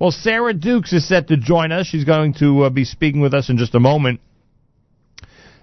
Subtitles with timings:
[0.00, 1.88] Well, Sarah Dukes is set to join us.
[1.88, 4.20] She's going to uh, be speaking with us in just a moment.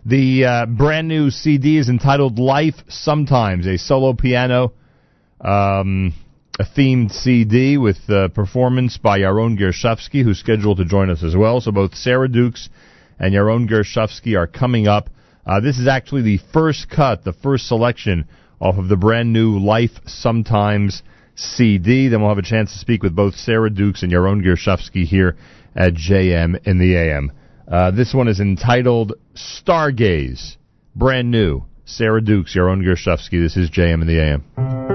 [0.05, 4.73] The uh, brand new CD is entitled Life Sometimes, a solo piano,
[5.39, 6.13] um,
[6.59, 11.33] a themed CD with uh, performance by Yaron Gershovsky, who's scheduled to join us as
[11.33, 11.61] well.
[11.61, 12.67] So both Sarah Dukes
[13.17, 15.09] and Yaron Gershovsky are coming up.
[15.45, 18.27] Uh, this is actually the first cut, the first selection
[18.59, 21.04] off of the brand new Life Sometimes
[21.36, 22.07] CD.
[22.07, 25.36] Then we'll have a chance to speak with both Sarah Dukes and Yaron Gershovsky here
[25.75, 27.32] at JM in the AM.
[27.68, 30.57] Uh, this one is entitled Stargaze,
[30.96, 31.63] brand new.
[31.86, 33.41] Sarah Dukes, Yaron Gershovsky.
[33.41, 34.94] This is JM in the AM.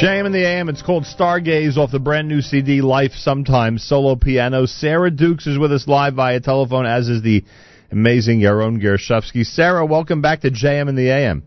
[0.00, 0.68] JM in the AM.
[0.68, 4.64] It's called Stargaze off the brand new CD Life Sometimes solo piano.
[4.64, 7.42] Sarah Dukes is with us live via telephone, as is the
[7.90, 9.44] amazing Yaron Gershovsky.
[9.44, 11.42] Sarah, welcome back to JM in the AM.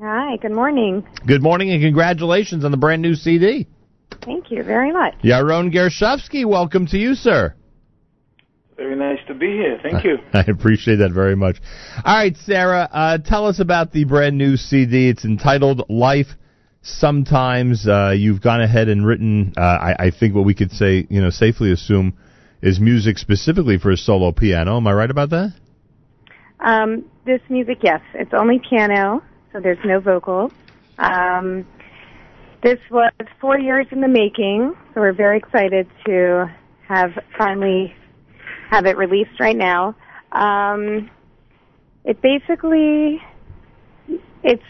[0.00, 1.06] Hi, good morning.
[1.26, 3.66] Good morning and congratulations on the brand new CD.
[4.24, 5.16] Thank you very much.
[5.22, 7.54] Yaron Gershovsky, welcome to you, sir.
[8.78, 9.78] Very nice to be here.
[9.82, 10.16] Thank you.
[10.32, 11.56] I appreciate that very much.
[12.02, 15.10] All right, Sarah, uh, tell us about the brand new CD.
[15.10, 16.28] It's entitled Life
[16.82, 21.06] sometimes uh, you've gone ahead and written, uh, I, I, think what we could say,
[21.10, 22.16] you know, safely assume
[22.62, 24.76] is music specifically for a solo piano.
[24.76, 25.54] Am I right about that?
[26.60, 29.22] Um, this music, yes, it's only piano,
[29.52, 30.52] so there's no vocals.
[30.98, 31.66] Um,
[32.62, 36.54] this was four years in the making, so we're very excited to
[36.86, 37.94] have finally
[38.70, 39.96] have it released right now.
[40.32, 41.10] Um,
[42.04, 43.22] it basically,
[44.42, 44.62] it's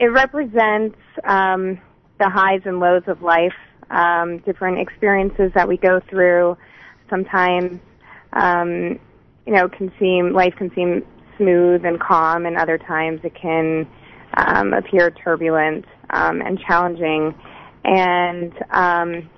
[0.00, 1.80] it represents um,
[2.18, 3.54] the highs and lows of life,
[3.90, 6.56] um, different experiences that we go through.
[7.10, 7.80] Sometimes,
[8.32, 8.98] um,
[9.46, 11.04] you know, can seem life can seem
[11.36, 13.86] smooth and calm, and other times it can
[14.36, 17.34] um, appear turbulent um, and challenging.
[17.84, 19.30] And um,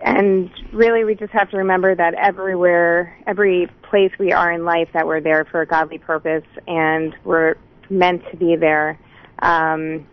[0.00, 4.88] and really we just have to remember that everywhere, every place we are in life,
[4.94, 7.56] that we're there for a godly purpose, and we're
[7.92, 8.98] meant to be there.
[9.40, 10.06] Um,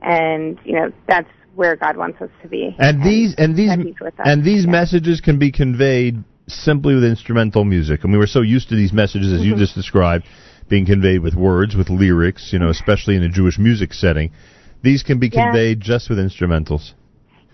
[0.00, 2.74] and you know that's where God wants us to be.
[2.78, 3.70] And these and these
[4.00, 4.26] with us.
[4.26, 4.70] and these Yeah.
[4.70, 8.04] messages can be conveyed simply with instrumental music.
[8.04, 9.60] And we were so used to these messages as you Mm-hmm.
[9.60, 10.24] just described
[10.68, 14.30] being conveyed with words, with lyrics, you know, especially in a Jewish music setting.
[14.82, 15.46] These can be Yeah.
[15.50, 16.92] conveyed just with instrumentals.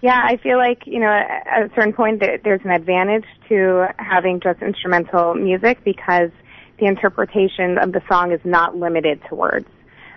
[0.02, 3.24] Yeah, I feel like you know at at a certain point there, there's an advantage
[3.48, 6.30] to having just instrumental music because
[6.78, 9.66] the interpretation of the song is not limited to words.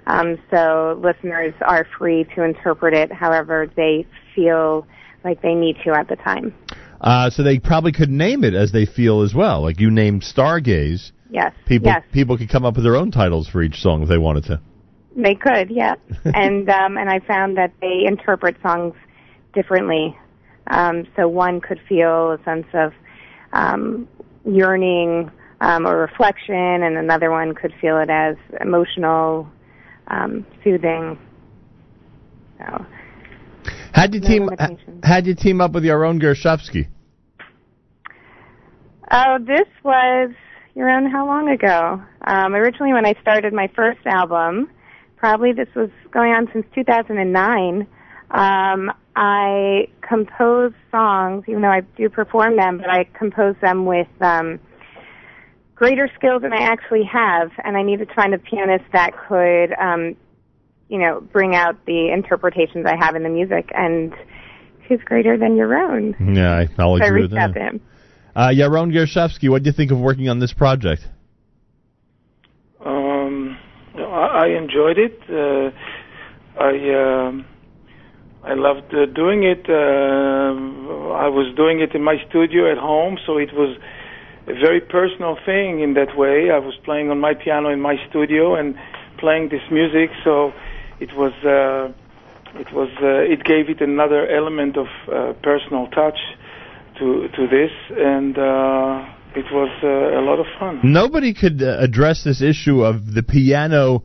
[0.08, 4.88] Um, so listeners are free to interpret it however they feel
[5.24, 6.54] like they need to at the time.
[7.02, 9.62] Uh, so they probably could name it as they feel as well.
[9.62, 11.12] Like you named Stargaze.
[11.30, 11.54] Yes.
[11.66, 12.04] People Yes.
[12.14, 14.62] people could come up with their own titles for each song if they wanted to.
[15.16, 15.96] They could, yeah.
[16.24, 18.94] and um, and I found that they interpret songs
[19.54, 20.18] differently.
[20.68, 22.94] Um, so one could feel a sense of
[23.54, 24.08] um,
[24.46, 25.32] yearning
[25.62, 29.48] um, or reflection, and another one could feel it as emotional,
[30.08, 31.18] um, soothing.
[32.60, 32.86] So
[33.98, 35.04] How'd you No team limitations.
[35.04, 36.88] how'd you team up with Yaron Gershovsky?
[39.10, 40.32] Oh, this was
[40.78, 42.02] around how long ago?
[42.28, 44.70] Um, originally, when I started my first album,
[45.16, 47.88] probably this was going on since 2009.
[48.30, 54.08] Um, I compose songs, even though I do perform them, but I compose them with
[54.22, 54.60] um,
[55.78, 59.74] greater skills than I actually have, and I needed to find a pianist that could,
[59.80, 60.16] um,
[60.90, 64.12] you know, bring out the interpretations I have in the music, and
[64.88, 66.36] who's greater than Yaron?
[66.36, 67.60] Yeah, I, I'll So I agree with reached out that.
[67.60, 67.82] to him.
[68.36, 71.08] Uh, Yaron Gershovsky, what do you think of working on this project?
[72.84, 73.58] Um,
[73.96, 75.20] I, I enjoyed it.
[75.30, 75.72] Uh,
[76.60, 77.46] I um,
[78.44, 79.66] I loved uh, doing it.
[79.70, 83.78] Uh, I was doing it in my studio at home, so it was
[84.48, 86.50] a very personal thing in that way.
[86.50, 88.76] I was playing on my piano in my studio and
[89.18, 90.54] playing this music, so
[91.00, 91.92] it was uh,
[92.58, 96.18] it was uh, it gave it another element of uh, personal touch
[97.00, 99.06] to to this, and uh,
[99.36, 100.80] it was uh, a lot of fun.
[100.84, 104.04] Nobody could uh, address this issue of the piano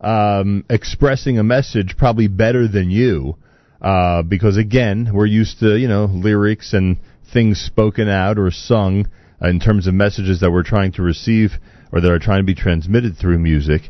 [0.00, 3.36] um, expressing a message probably better than you,
[3.80, 6.98] uh, because again, we're used to you know lyrics and
[7.32, 9.06] things spoken out or sung
[9.40, 11.52] in terms of messages that we're trying to receive
[11.92, 13.82] or that are trying to be transmitted through music.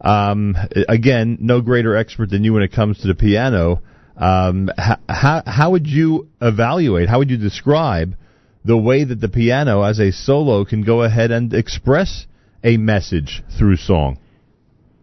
[0.00, 0.56] Um,
[0.88, 3.82] again, no greater expert than you when it comes to the piano.
[4.16, 4.68] Um,
[5.08, 7.08] how how would you evaluate?
[7.08, 8.16] How would you describe
[8.64, 12.26] the way that the piano, as a solo, can go ahead and express
[12.62, 14.18] a message through song?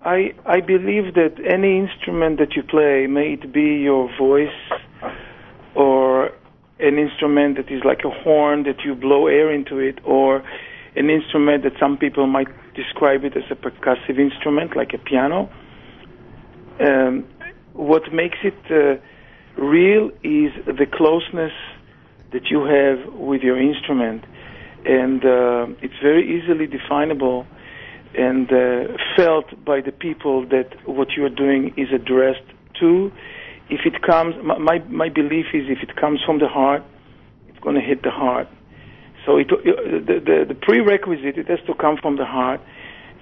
[0.02, 4.50] I I believe that any instrument that you play, may it be your voice
[5.76, 6.32] or
[6.80, 10.44] an instrument that is like a horn that you blow air into it, or
[10.96, 15.50] an instrument that some people might describe it as a percussive instrument, like a piano.
[16.80, 17.26] Um,
[17.74, 19.00] what makes it uh,
[19.62, 21.54] real is the closeness
[22.32, 24.24] that you have with your instrument,
[24.86, 27.46] and uh, it's very easily definable
[28.16, 32.48] and uh, felt by the people that what you are doing is addressed
[32.80, 33.12] to.
[33.70, 36.84] If it comes, my my, belief is if it comes from the heart,
[37.48, 38.48] it's going to hit the heart.
[39.26, 42.62] So it, the, the the prerequisite it has to come from the heart,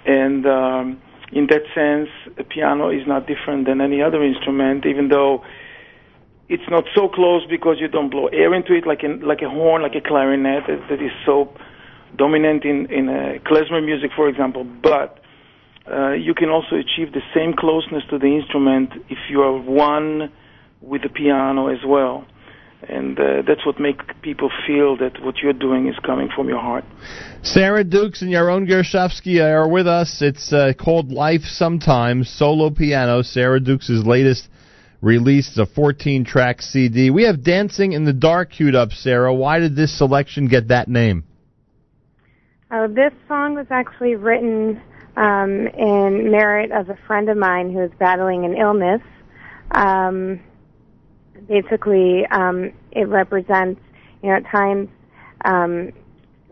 [0.05, 1.01] and um,
[1.31, 5.43] in that sense, a piano is not different than any other instrument, even though
[6.49, 9.49] it's not so close because you don't blow air into it like a, like a
[9.49, 11.53] horn, like a clarinet that, that is so
[12.17, 14.63] dominant in in uh, klezmer music, for example.
[14.63, 15.19] But
[15.91, 20.31] uh, you can also achieve the same closeness to the instrument if you are one
[20.81, 22.25] with the piano as well,
[22.87, 26.59] and uh, that's what makes people feel that what you're doing is coming from your
[26.59, 26.83] heart.
[27.41, 30.21] Sarah Dukes and Yaron Gershovsky are with us.
[30.21, 33.21] It's uh, called Life Sometimes, solo piano.
[33.21, 34.49] Sarah Dukes' latest
[35.01, 37.09] release is a 14-track CD.
[37.09, 39.33] We have Dancing in the Dark queued up, Sarah.
[39.33, 41.23] Why did this selection get that name?
[42.69, 44.81] Oh, this song was actually written
[45.17, 49.01] um, in merit of a friend of mine who is battling an illness.
[49.71, 50.39] Um,
[51.47, 53.81] basically, um, it represents,
[54.21, 54.89] you know, at times
[55.43, 55.91] um,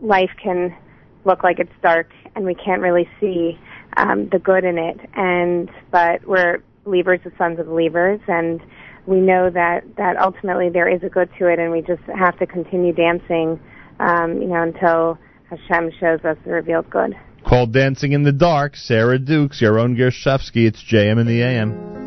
[0.02, 0.76] life can
[1.24, 3.58] look like it's dark and we can't really see
[3.96, 4.98] um, the good in it.
[5.14, 8.60] And but we're believers, the sons of believers, and
[9.06, 12.36] we know that that ultimately there is a good to it, and we just have
[12.40, 13.60] to continue dancing,
[14.00, 15.18] um, you know, until
[15.50, 17.14] Hashem shows us the revealed good.
[17.46, 20.66] Called Dancing in the Dark, Sarah Dukes, Yaron Gershovsky.
[20.66, 22.05] It's JM in the AM.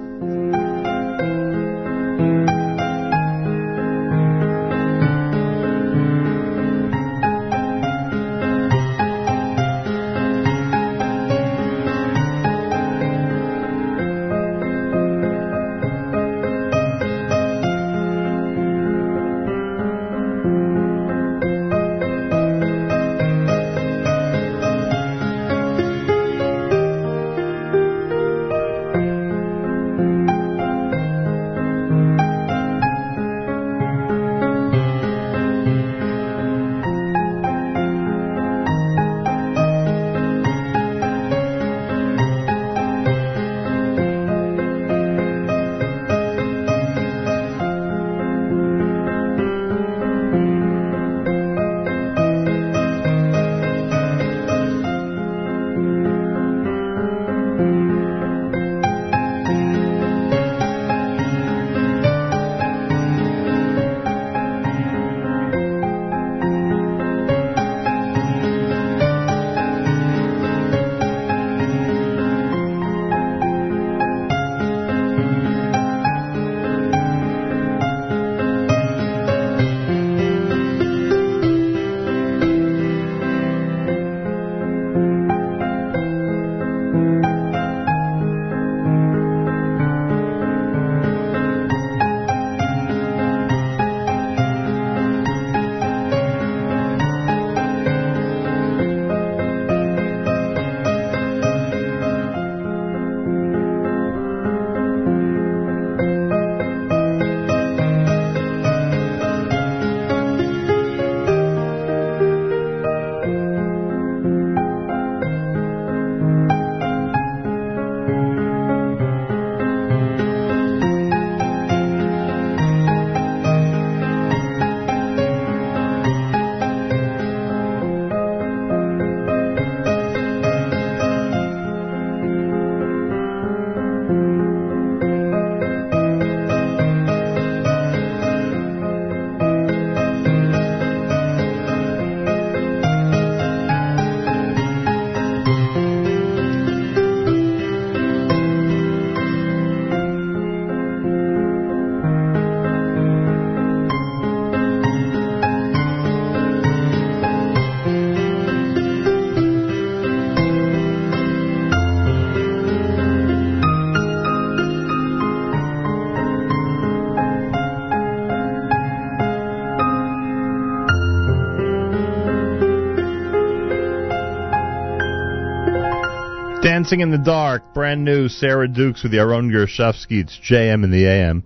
[176.62, 180.22] Dancing in the Dark, brand new Sarah Dukes with Yaron Gershovsky.
[180.22, 181.44] It's JM in the AM.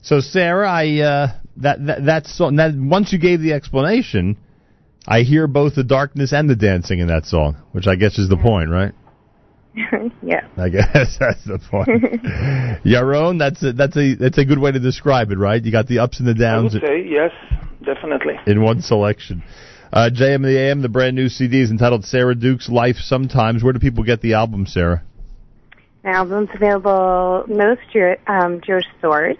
[0.00, 1.28] So Sarah, I uh,
[1.58, 2.56] that that that song.
[2.56, 4.38] That once you gave the explanation,
[5.06, 8.30] I hear both the darkness and the dancing in that song, which I guess is
[8.30, 8.92] the point, right?
[10.22, 10.46] yeah.
[10.56, 11.88] I guess that's the point.
[12.86, 15.62] Yaron, that's a, that's a that's a good way to describe it, right?
[15.62, 17.32] You got the ups and the I downs would say yes,
[17.84, 18.34] definitely.
[18.46, 19.42] in one selection.
[19.92, 23.62] Uh, JM in the AM, the brand new CD is entitled Sarah Duke's Life Sometimes.
[23.62, 25.02] Where do people get the album, Sarah?
[26.02, 29.36] The album's available most Jew- um, Jewish stores,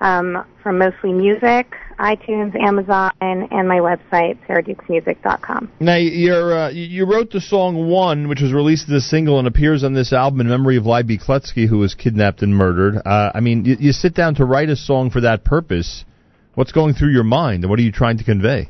[0.00, 5.70] um, from mostly music, iTunes, Amazon, and my website, sarahdukesmusic.com.
[5.80, 9.46] Now, you're, uh, you wrote the song One, which was released as a single and
[9.46, 12.96] appears on this album in memory of Leiby Kletzky, who was kidnapped and murdered.
[13.04, 16.04] Uh, I mean, you, you sit down to write a song for that purpose.
[16.54, 18.68] What's going through your mind, and what are you trying to convey?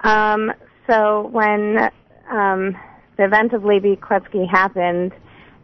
[0.00, 0.52] Um,
[0.86, 1.78] so when
[2.30, 2.76] um,
[3.16, 5.12] the event of Leiby Kletzky happened,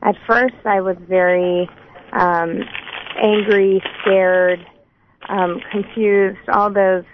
[0.03, 1.69] at first I was very
[2.13, 2.61] um,
[3.23, 4.61] angry, scared,
[5.29, 7.05] um, confused, all those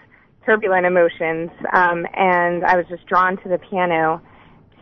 [0.46, 4.22] turbulent emotions, um, and I was just drawn to the piano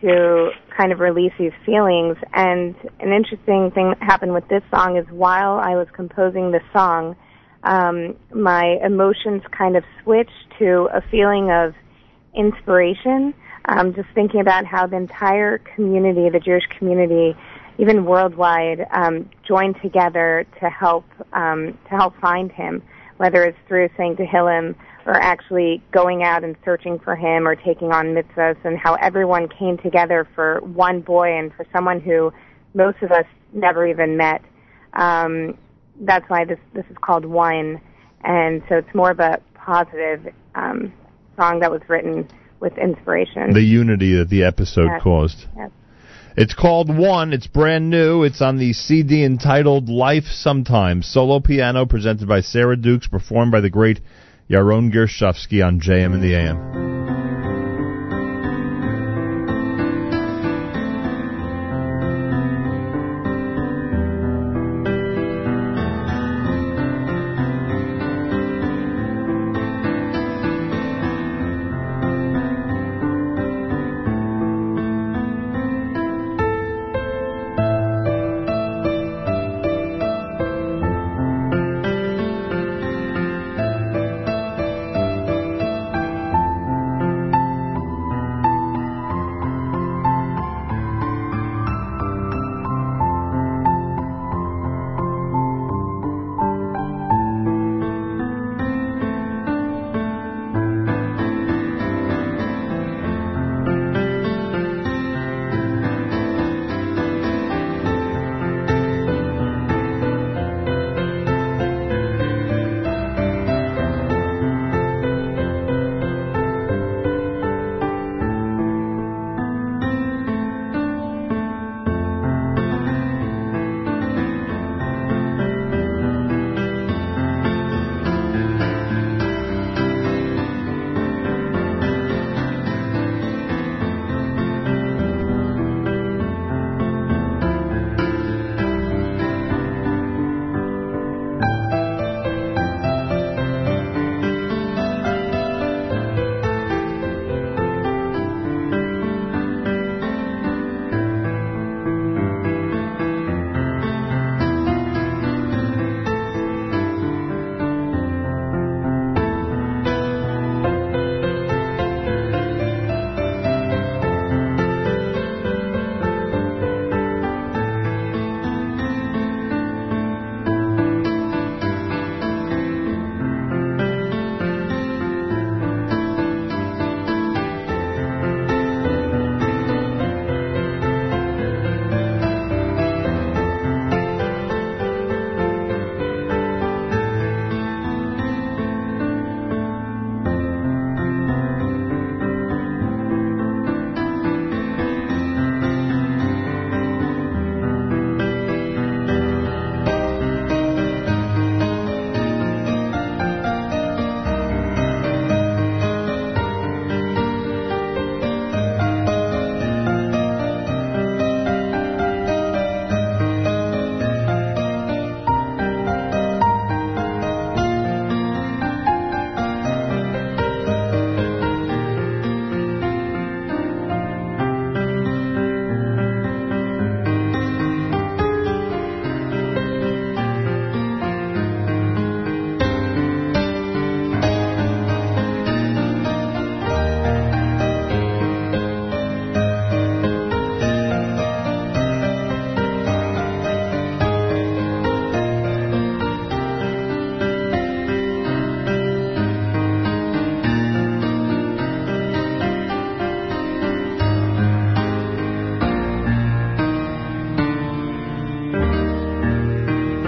[0.00, 2.16] to kind of release these feelings.
[2.35, 6.61] And an interesting thing that happened with this song is while I was composing the
[6.73, 7.16] song,
[7.64, 11.75] um, my emotions kind of switched to a feeling of
[12.37, 13.35] inspiration.
[13.69, 17.37] Um, just thinking about how the entire community, the Jewish community,
[17.78, 22.83] even worldwide, um, joined together to help um, to help find him,
[23.16, 27.93] whether it's through saying Tehillim or actually going out and searching for him or taking
[27.93, 32.33] on mitzvahs, and how everyone came together for one boy and for someone who
[32.75, 34.43] most of us never even met.
[34.93, 35.57] Um,
[36.00, 37.81] that's why this this is called One,
[38.23, 40.93] and so it's more of a positive um,
[41.37, 42.28] song that was written
[42.61, 43.52] with inspiration.
[43.52, 45.02] The unity that the episode Yes.
[45.02, 45.45] caused.
[45.57, 45.71] Yes.
[46.37, 47.33] It's called One.
[47.33, 48.23] It's brand new.
[48.23, 51.07] It's on the CD entitled Life Sometimes.
[51.07, 54.00] Solo piano presented by Sarah Dukes, performed by the great
[54.50, 56.96] Yaron Gershovsky on JM in the AM.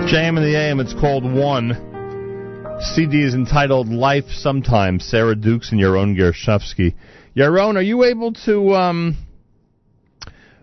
[0.08, 2.78] JM in the AM, it's called One.
[2.94, 6.94] CD is entitled Life Sometimes, Sarah Dukes and Yaron Gershovsky.
[7.36, 9.18] Yaron, are you able to um,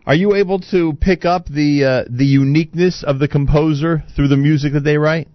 [0.07, 4.35] are you able to pick up the uh, the uniqueness of the composer through the
[4.35, 5.27] music that they write?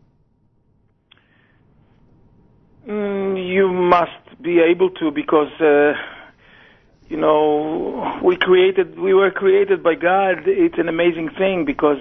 [2.88, 5.92] Mm, you must be able to because uh,
[7.08, 10.38] you know we created we were created by God.
[10.46, 11.98] It's an amazing thing because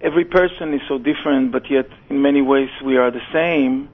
[0.00, 3.88] every person is so different, but yet in many ways we are the same.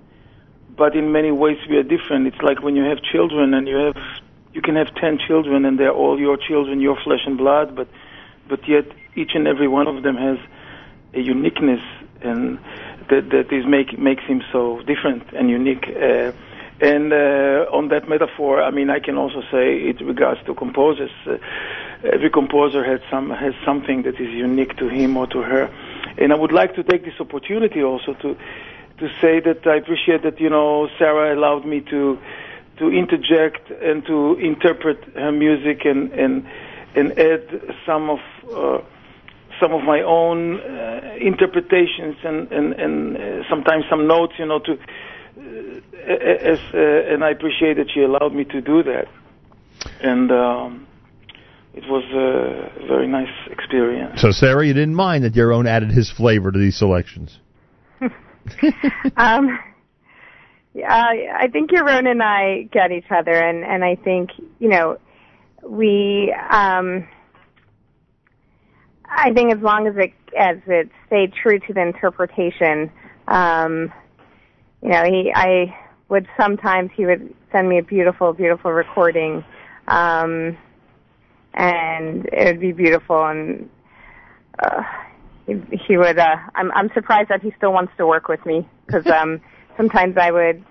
[0.76, 2.26] But in many ways we are different.
[2.26, 3.96] It's like when you have children and you have
[4.52, 7.88] you can have ten children and they're all your children, your flesh and blood, but
[8.48, 10.38] but yet each and every one of them has
[11.14, 11.80] a uniqueness
[12.20, 12.58] and
[13.08, 15.86] that that is make makes him so different and unique.
[15.88, 16.32] Uh,
[16.78, 21.10] and uh, on that metaphor, I mean, I can also say it regards to composers.
[21.26, 21.38] Uh,
[22.02, 25.70] every composer has some has something that is unique to him or to her.
[26.18, 28.36] And I would like to take this opportunity also to
[28.98, 32.18] to say that I appreciate that you know Sarah allowed me to
[32.78, 36.46] to interject and to interpret her music and and
[36.94, 37.44] and add
[37.84, 38.20] some of
[38.52, 38.78] uh,
[39.60, 44.58] some of my own uh, interpretations and and and uh, sometimes some notes you know
[44.60, 49.08] to uh, as uh, and I appreciate that she allowed me to do that.
[50.00, 50.85] And um,
[51.76, 54.20] it was a very nice experience.
[54.20, 57.38] So, Sarah, you didn't mind that Yaron added his flavor to these selections?
[59.16, 59.58] um,
[60.72, 61.04] yeah,
[61.38, 64.98] I think Yaron and I get each other, and and I think you know
[65.62, 66.34] we.
[66.50, 67.06] Um,
[69.08, 72.90] I think as long as it as it stayed true to the interpretation,
[73.28, 73.92] um,
[74.82, 75.76] you know, he I
[76.08, 79.44] would sometimes he would send me a beautiful, beautiful recording.
[79.88, 80.56] Um,
[81.56, 83.24] and it would be beautiful.
[83.24, 83.68] And
[84.58, 84.82] uh,
[85.46, 85.54] he,
[85.88, 86.18] he would.
[86.18, 89.40] Uh, I'm I'm surprised that he still wants to work with me because um,
[89.76, 90.64] sometimes I would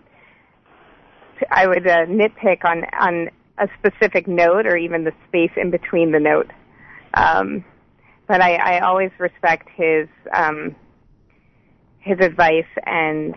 [1.52, 6.12] I would uh, nitpick on on a specific note or even the space in between
[6.12, 6.52] the note.
[7.14, 7.64] Um,
[8.28, 10.76] but I, I always respect his um,
[12.00, 13.34] his advice and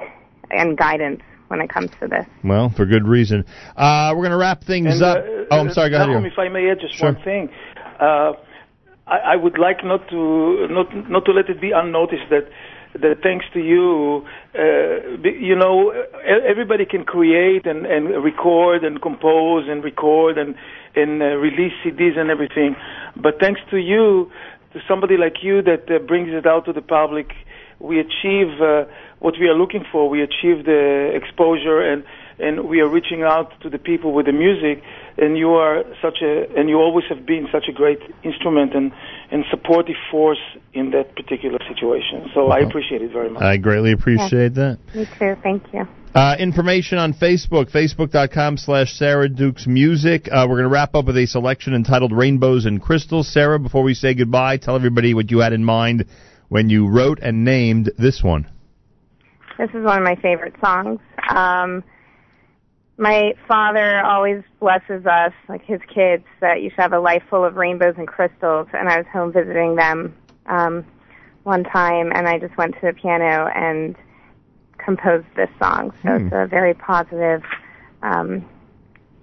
[0.50, 2.26] and guidance when it comes to this.
[2.44, 3.44] Well, for good reason.
[3.76, 5.18] Uh, we're going to wrap things And, up.
[5.18, 5.90] uh, oh, I'm sorry.
[5.90, 6.08] Go ahead.
[6.08, 6.32] Nahum, Yaron.
[6.32, 7.12] if I may add just Sure.
[7.12, 7.48] one thing,
[8.00, 8.32] uh,
[9.06, 12.48] I, I would like not to not not to let it be unnoticed that
[12.94, 15.92] that thanks to you, uh, you know,
[16.24, 20.54] everybody can create and, and record and compose and record and
[20.96, 22.74] and uh, release CDs and everything,
[23.16, 24.30] but thanks to you,
[24.72, 27.28] to somebody like you that uh, brings it out to the public,
[27.80, 28.84] we achieve uh,
[29.18, 30.08] what we are looking for.
[30.08, 32.04] We achieve the exposure and
[32.40, 34.82] and we are reaching out to the people with the music
[35.16, 38.92] and you are such a and you always have been such a great instrument and
[39.32, 40.38] and supportive force
[40.72, 44.78] in that particular situation so i appreciate it very much I greatly appreciate that.
[44.94, 45.36] Me too.
[45.42, 45.86] Thank you.
[46.14, 50.28] Uh, information on Facebook, facebook.com slash Sarah Dukes Music.
[50.30, 53.32] Uh, we're going to wrap up with a selection entitled Rainbows and Crystals.
[53.32, 56.06] Sarah, before we say goodbye, tell everybody what you had in mind
[56.48, 58.48] when you wrote and named this one.
[59.58, 61.00] This is one of my favorite songs.
[61.28, 61.82] Um,
[62.96, 67.44] my father always blesses us, like his kids, that you should have a life full
[67.44, 68.68] of rainbows and crystals.
[68.72, 70.84] And I was home visiting them um,
[71.44, 73.96] one time, and I just went to the piano and
[74.78, 75.92] composed this song.
[76.02, 76.26] So Hmm.
[76.26, 77.42] it's a very positive,
[78.02, 78.44] um,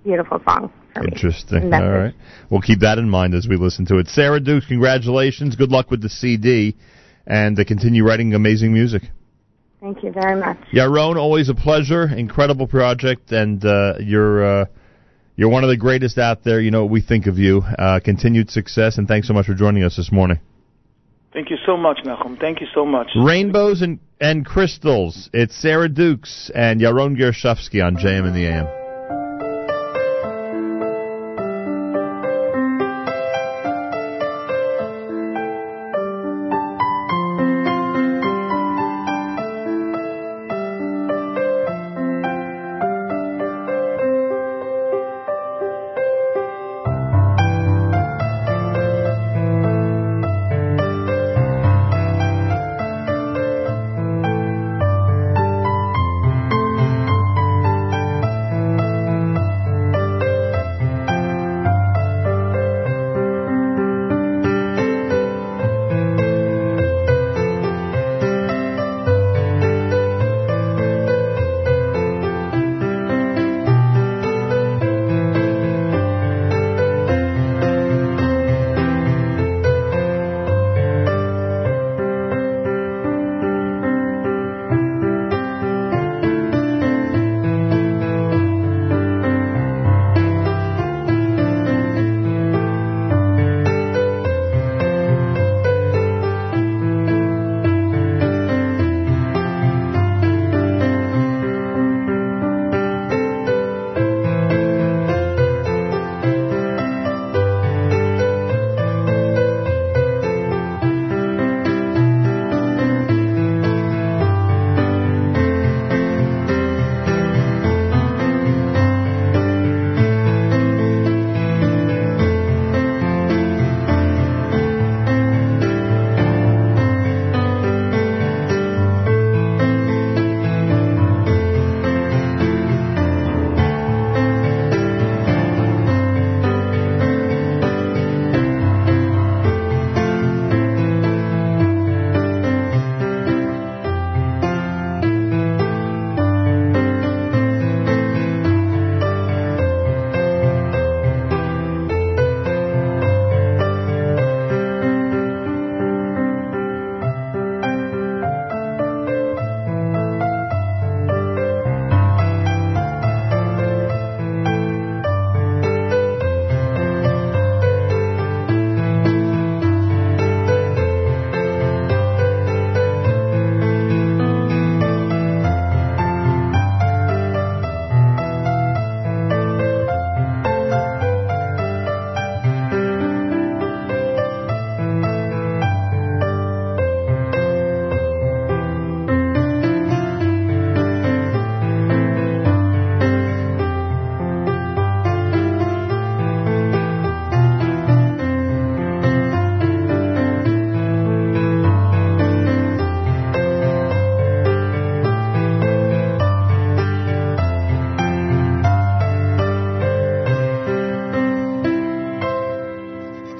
[0.04, 1.04] beautiful song for.
[1.04, 1.74] Interesting.
[1.74, 2.14] All right.
[2.50, 4.08] We'll keep that in mind as we listen to it.
[4.08, 5.56] Sarah Dukes, congratulations.
[5.56, 6.76] Good luck with the CD
[7.28, 9.04] and to continue writing amazing music.
[9.82, 10.58] Thank you very much.
[10.74, 12.04] Yaron, always a pleasure.
[12.08, 14.66] Incredible project, and uh, you're uh,
[15.36, 16.60] you're one of the greatest out there.
[16.60, 17.62] You know what we think of you.
[17.62, 20.40] Uh, continued success, and thanks so much for joining us this morning.
[21.34, 22.38] thank you so much Nahum.
[22.38, 25.30] thank you so much Rainbows and and crystals.
[25.34, 28.85] It's Sarah Dukes and Yaron Gershovsky on JM in the AM.